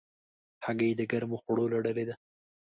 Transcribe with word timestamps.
هګۍ 0.65 0.91
د 0.97 1.01
ګرمو 1.11 1.37
خوړو 1.41 1.65
له 1.73 1.79
ډلې 1.85 2.03
ده. 2.09 2.15